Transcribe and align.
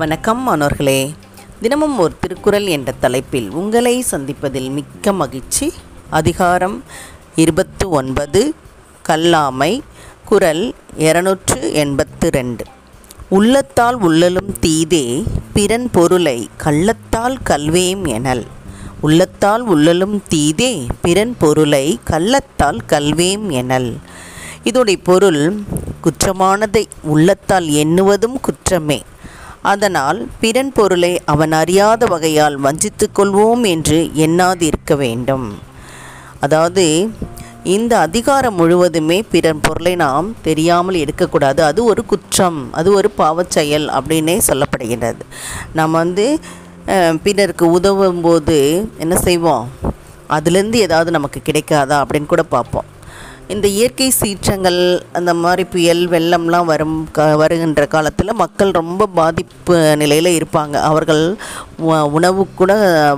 வணக்கம் 0.00 0.42
மாணவர்களே. 0.42 1.14
தினமும் 1.60 1.98
ஒரு 1.98 2.14
திருக்குறள் 2.20 2.66
என்ற 2.66 2.92
தலைப்பில் 2.92 3.50
உங்களை 3.50 4.04
சந்திப்பதில் 4.10 4.70
மிக்க 4.70 5.12
மகிழ்ச்சி. 5.12 5.72
அதிகாரம் 6.10 6.84
இருபத்து 7.34 7.88
ஒன்பது 7.88 8.54
கல்லாமை 9.08 9.80
குரல் 10.24 10.74
இருநூற்று 10.96 11.72
எண்பத்து 11.72 12.30
ரெண்டு. 12.30 12.64
உள்ளத்தால் 13.28 13.94
உள்ளலும் 13.94 14.56
தீதே 14.60 15.24
பிறன் 15.52 15.90
பொருளை 15.90 16.48
கள்ளத்தால் 16.56 17.38
கல்வேம் 17.44 18.06
எனல். 18.06 18.46
உள்ளத்தால் 19.00 19.62
உள்ளலும் 19.62 20.22
தீதே 20.28 20.86
பிறன் 21.00 21.36
பொருளை 21.38 21.98
கள்ளத்தால் 22.04 22.80
கல்வேம் 22.88 23.50
எனல். 23.50 23.96
இதோடைய 24.64 24.96
பொருள் 25.02 25.60
குற்றமானதை 26.04 26.84
உள்ளத்தால் 27.02 27.66
எண்ணுவதும் 27.66 28.40
குற்றமே. 28.42 29.02
அதனால் 29.72 30.18
பிறன் 30.42 30.70
பொருளை 30.76 31.10
அவன் 31.32 31.54
அறியாத 31.58 32.06
வகையால் 32.12 32.56
வஞ்சித்து 32.66 33.06
கொள்வோம் 33.18 33.64
என்று 33.72 33.98
எண்ணாதிருக்க 34.26 34.96
வேண்டும். 35.02 35.48
அதாவது 36.46 36.84
இந்த 37.74 37.92
அதிகாரம் 38.06 38.56
முழுவதுமே 38.60 39.18
பிறன் 39.32 39.60
பொருளை 39.66 39.92
நாம் 40.04 40.28
தெரியாமல் 40.46 41.00
எடுக்கக்கூடாது. 41.02 41.60
அது 41.70 41.80
ஒரு 41.92 42.04
குற்றம் 42.12 42.60
அது 42.80 42.88
ஒரு 42.98 43.10
பாவச்செயல் 43.20 43.86
அப்படின்னே 43.98 44.36
சொல்லப்படுகின்றது 44.48 45.24
நம்ம 45.80 45.92
வந்து 46.04 46.26
பிறருக்கு 47.26 47.66
உதவும் 47.78 48.22
போது 48.26 48.58
என்ன 49.04 49.14
செய்வோம்? 49.26 49.66
அதுலேருந்து 50.36 50.78
ஏதாவது 50.86 51.10
நமக்கு 51.16 51.40
கிடைக்காதா 51.48 51.98
அப்படின்னு 52.02 52.32
கூட 52.32 52.42
பார்ப்போம். 52.56 52.89
இந்த 53.52 53.66
இயற்கை 53.76 54.06
சீற்றங்கள் 54.18 54.78
அந்த 55.18 55.32
மாதிரி 55.42 55.62
புயல் 55.72 56.02
வெள்ளம்லாம் 56.12 56.68
வரும் 56.70 56.96
க 57.16 57.24
வருகின்ற 57.40 57.82
காலத்தில் 57.94 58.32
மக்கள் 58.42 58.70
ரொம்ப 58.78 59.08
பாதிப்பு 59.18 59.76
நிலையில் 60.02 60.30
இருப்பாங்க. 60.36 60.76
அவர்கள் 60.90 61.22
உணவு 62.18 62.42
கூட 62.60 62.72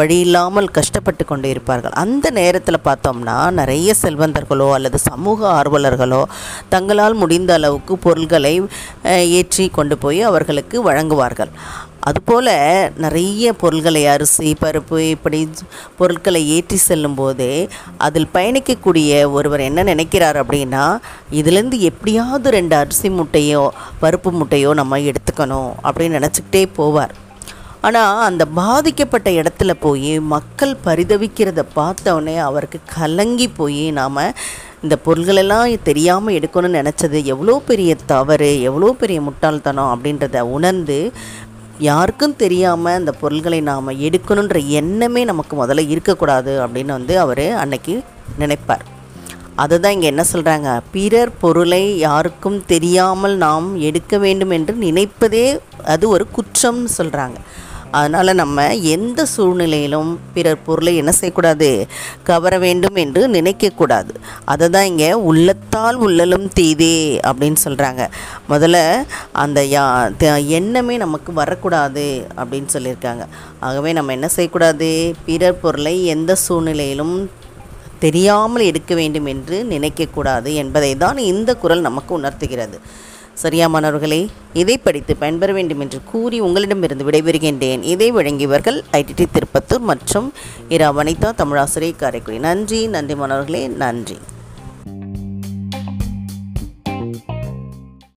வழி 0.00 0.18
இல்லாமல் 0.26 0.68
கஷ்டப்பட்டு 0.78 1.24
கொண்டு 1.30 1.48
இருப்பார்கள். 1.54 1.94
அந்த 2.04 2.26
நேரத்தில் 2.40 2.84
பார்த்தோம்னா 2.88 3.36
நிறைய 3.60 3.94
செல்வந்தர்களோ 4.02 4.68
அல்லது 4.78 5.00
சமூக 5.08 5.48
ஆர்வலர்களோ 5.58 6.22
தங்களால் 6.74 7.20
முடிந்த 7.22 7.52
அளவுக்கு 7.58 7.96
பொருள்களை 8.06 8.54
ஏற்றி 9.40 9.66
கொண்டு 9.78 9.98
போய் 10.04 10.22
அவர்களுக்கு 10.30 10.76
வழங்குவார்கள். 10.90 11.52
அதுபோல் 12.00 12.94
நிறைய 12.96 13.52
பொருள்களை 13.52 14.06
அரிசி 14.06 14.56
பருப்பு 14.60 14.98
இப்படி 14.98 15.48
பொருட்களை 15.96 16.48
ஏற்றி 16.48 16.76
செல்லும்போது 16.76 17.68
அதில் 17.98 18.28
பயணிக்கக்கூடிய 18.34 19.30
ஒருவர் 19.30 19.60
என்ன 19.60 19.82
நினைக்கிறார் 19.82 20.46
அப்படின்னா 20.46 20.98
இதுலேருந்து 21.32 21.78
எப்படியாவது 21.78 22.50
ரெண்டு 22.50 22.76
அரிசி 22.76 23.08
முட்டையோ 23.08 23.68
பருப்பு 24.02 24.32
முட்டையோ 24.32 24.74
நம்ம 24.74 24.98
எடுத்துக்கணும் 24.98 25.72
அப்படின்னு 25.82 26.18
நினச்சிக்கிட்டே 26.18 26.68
போவார். 26.76 27.14
ஆனால் 27.80 28.20
அந்த 28.20 28.44
பாதிக்கப்பட்ட 28.44 29.30
இடத்துல 29.30 29.74
போய் 29.80 30.20
மக்கள் 30.20 30.76
பரிதவிக்கிறத 30.84 31.64
பார்த்தோன்னே 31.76 32.38
அவருக்கு 32.38 32.78
கலங்கி 32.94 33.48
போய் 33.48 33.90
நாம் 33.90 34.34
இந்த 34.82 34.98
பொருள்களெல்லாம் 35.04 35.82
தெரியாமல் 35.82 36.34
எடுக்கணும்னு 36.34 36.80
நினச்சது 36.80 37.24
எவ்வளோ 37.24 37.62
பெரிய 37.66 37.94
தவறு 38.06 38.62
எவ்வளோ 38.62 38.92
பெரிய 38.92 39.20
முட்டாள்தனம் 39.20 39.92
அப்படின்றத 39.94 40.40
உணர்ந்து 40.40 41.12
யாருக்கும் 41.78 42.36
தெரியாமல் 42.36 42.94
அந்த 42.94 43.12
பொருள்களை 43.12 43.60
நாம் 43.60 43.88
எடுக்கணுன்ற 43.88 44.66
எண்ணமே 44.66 45.24
நமக்கு 45.24 45.66
முதல்ல 45.66 45.88
இருக்கக்கூடாது 45.88 46.66
அப்படின்னு 46.66 46.86
வந்து 46.86 47.18
அவர் 47.18 47.50
அன்னைக்கு 47.50 48.02
நினைப்பார். 48.38 48.84
அதுதான் 49.54 49.92
இங்கே 49.92 50.06
என்ன 50.06 50.24
சொல்கிறாங்க 50.32 50.80
பிறர் 50.92 51.38
பொருளை 51.40 51.98
யாருக்கும் 51.98 52.64
தெரியாமல் 52.66 53.36
நாம் 53.36 53.80
எடுக்க 53.80 54.18
வேண்டும் 54.18 54.50
என்று 54.50 54.74
நினைப்பதே 54.74 55.58
அது 55.84 56.08
ஒரு 56.08 56.26
குற்றம்னு 56.36 56.88
சொல்கிறாங்க 56.98 57.36
அதனால் 57.90 58.34
நம்ம 58.34 58.76
எந்த 58.76 59.24
சூழ்நிலையிலும் 59.24 60.20
பிறர் 60.34 60.62
பொருளை 60.62 60.96
என்ன 60.96 61.12
செய்யக்கூடாது? 61.12 61.86
கவர 62.22 62.58
வேண்டும் 62.58 62.94
என்று 62.94 63.28
நினைக்கக்கூடாது. 63.28 64.08
அதை 64.44 64.68
தான் 64.68 64.84
இங்கே 64.84 65.12
உள்ளத்தால் 65.12 65.94
உள்ளலும் 65.94 66.48
தீதே 66.48 67.20
அப்படின்னு 67.26 67.56
சொல்கிறாங்க 67.64 68.08
முதல்ல 68.48 69.02
அந்த 69.32 69.62
யா 69.62 70.16
த- 70.16 70.40
எண்ணமே 70.40 70.96
நமக்கு 70.96 71.32
வரக்கூடாது 71.32 72.26
அப்படின்னு 72.36 72.68
சொல்லியிருக்காங்க. 72.72 73.26
ஆகவே 73.60 73.92
நம்ம 73.92 74.12
என்ன 74.12 74.28
செய்யக்கூடாது? 74.28 75.14
பிறர் 75.24 75.60
பொருளை 75.60 76.06
எந்த 76.06 76.34
சூழ்நிலையிலும் 76.34 77.30
தெரியாமல் 77.98 78.62
எடுக்க 78.62 78.94
வேண்டும் 78.94 79.26
என்று 79.26 79.66
நினைக்கக்கூடாது 79.70 80.54
என்பதை 80.54 80.96
தான் 80.96 81.18
இந்த 81.18 81.54
குறள் 81.54 81.80
நமக்கு 81.80 82.14
உணர்த்துகிறது. 82.14 82.80
சரியா 83.42 83.66
மாணவர்களே 83.72 84.20
இதை 84.60 84.74
படித்து 84.78 85.12
பயன்பெற 85.16 85.50
வேண்டும் 85.56 85.82
என்று 85.84 85.98
கூறி 86.12 86.38
உங்களிடமிருந்து 86.46 87.04
விடைபெறுகின்றேன். 87.08 87.82
இதை 87.92 88.08
வழங்கியவர்கள் 88.12 88.78
ஐடிடி 88.92 89.26
திருப்பத்தூர் 89.34 89.84
மற்றும் 89.90 90.28
இரா 90.68 90.88
வனிதா 90.96 91.30
தமிழாசிரியர் 91.42 92.00
காரைக்குடி. 92.02 92.38
நன்றி 92.48 92.80
நன்றி 92.94 93.14
மாணவர்களே 93.14 93.62
நன்றி. 93.84 94.18